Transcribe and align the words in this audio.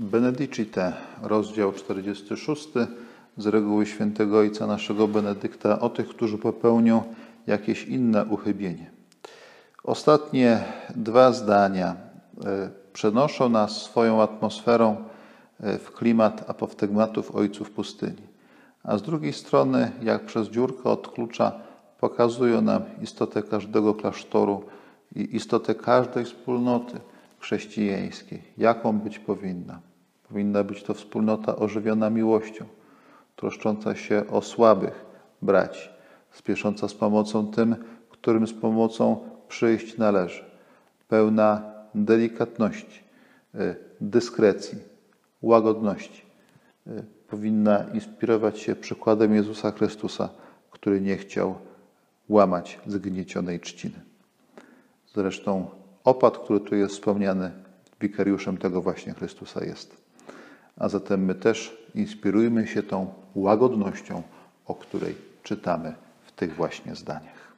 Benedicite, 0.00 0.92
rozdział 1.22 1.72
46 1.72 2.68
z 3.36 3.46
reguły 3.46 3.86
świętego 3.86 4.38
Ojca 4.38 4.66
naszego 4.66 5.08
Benedykta 5.08 5.80
o 5.80 5.88
tych, 5.88 6.08
którzy 6.08 6.38
popełnią 6.38 7.02
jakieś 7.46 7.84
inne 7.84 8.24
uchybienie. 8.24 8.90
Ostatnie 9.84 10.64
dwa 10.96 11.32
zdania 11.32 11.96
e, 12.44 12.70
przenoszą 12.92 13.48
nas 13.48 13.82
swoją 13.82 14.22
atmosferą 14.22 14.96
e, 15.60 15.78
w 15.78 15.92
klimat 15.92 16.50
apoftegmatów 16.50 17.34
ojców 17.36 17.70
pustyni, 17.70 18.26
a 18.84 18.98
z 18.98 19.02
drugiej 19.02 19.32
strony, 19.32 19.92
jak 20.02 20.26
przez 20.26 20.48
dziurkę 20.48 20.82
od 20.82 21.08
klucza, 21.08 21.52
pokazują 21.98 22.62
nam 22.62 22.82
istotę 23.02 23.42
każdego 23.42 23.94
klasztoru 23.94 24.64
i 25.16 25.36
istotę 25.36 25.74
każdej 25.74 26.24
wspólnoty 26.24 27.00
chrześcijańskiej, 27.38 28.42
jaką 28.58 28.98
być 28.98 29.18
powinna. 29.18 29.89
Powinna 30.30 30.64
być 30.64 30.82
to 30.82 30.94
wspólnota 30.94 31.56
ożywiona 31.56 32.10
miłością, 32.10 32.64
troszcząca 33.36 33.94
się 33.94 34.26
o 34.30 34.42
słabych 34.42 35.04
braci, 35.42 35.88
spiesząca 36.30 36.88
z 36.88 36.94
pomocą 36.94 37.46
tym, 37.46 37.76
którym 38.10 38.46
z 38.46 38.52
pomocą 38.52 39.28
przyjść 39.48 39.98
należy, 39.98 40.44
pełna 41.08 41.62
delikatności, 41.94 43.02
y, 43.54 43.76
dyskrecji, 44.00 44.78
łagodności. 45.42 46.22
Y, 46.86 47.04
powinna 47.28 47.84
inspirować 47.94 48.58
się 48.58 48.76
przykładem 48.76 49.34
Jezusa 49.34 49.70
Chrystusa, 49.70 50.28
który 50.70 51.00
nie 51.00 51.16
chciał 51.16 51.54
łamać 52.28 52.78
zgniecionej 52.86 53.60
trzciny. 53.60 54.00
Zresztą 55.14 55.70
opad, 56.04 56.38
który 56.38 56.60
tu 56.60 56.74
jest 56.74 56.94
wspomniany, 56.94 57.50
wikariuszem 58.00 58.56
tego 58.56 58.82
właśnie 58.82 59.14
Chrystusa 59.14 59.64
jest. 59.64 60.09
A 60.80 60.88
zatem 60.88 61.24
my 61.24 61.34
też 61.34 61.76
inspirujmy 61.94 62.66
się 62.66 62.82
tą 62.82 63.14
łagodnością, 63.34 64.22
o 64.66 64.74
której 64.74 65.14
czytamy 65.42 65.94
w 66.26 66.32
tych 66.32 66.54
właśnie 66.54 66.94
zdaniach. 66.94 67.49